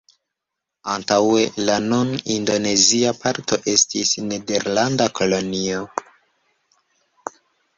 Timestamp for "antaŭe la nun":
0.93-2.09